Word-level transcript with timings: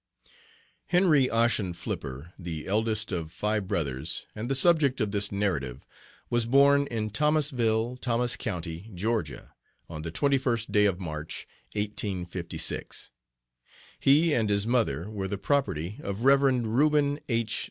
HENRY 0.87 1.29
OSSIAN 1.29 1.73
FLIPPER, 1.73 2.33
the 2.39 2.65
eldest 2.65 3.11
of 3.11 3.31
five 3.31 3.67
brothers, 3.67 4.25
and 4.33 4.49
the 4.49 4.55
subject 4.55 4.99
of 4.99 5.11
this 5.11 5.31
narrative, 5.31 5.85
was 6.27 6.47
born 6.47 6.87
in 6.87 7.11
Thomasville, 7.11 7.97
Thomas 7.97 8.35
County, 8.35 8.89
Georgia, 8.95 9.53
on 9.87 10.01
the 10.01 10.11
21st 10.11 10.71
day 10.71 10.85
of 10.87 10.99
March, 10.99 11.45
1856. 11.73 13.11
He 13.99 14.33
and 14.33 14.49
his 14.49 14.65
mother 14.65 15.07
were 15.07 15.27
the 15.27 15.37
property(?) 15.37 15.99
of 16.01 16.25
Rev. 16.25 16.65
Reuben 16.65 17.19
H. 17.29 17.59